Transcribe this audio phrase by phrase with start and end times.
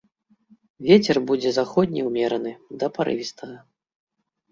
[0.85, 2.53] Вецер будзе заходні ўмераны
[2.85, 3.57] да парывістага.